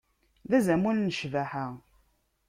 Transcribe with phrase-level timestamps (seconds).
[0.49, 1.67] D azamul n ccbaḥa.